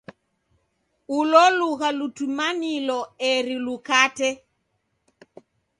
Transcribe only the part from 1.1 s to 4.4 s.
Ulo lugha lutumalilo eri lukate.